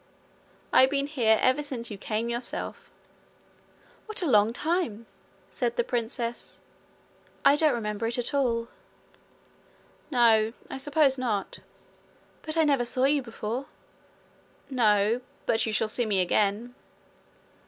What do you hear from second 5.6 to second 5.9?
the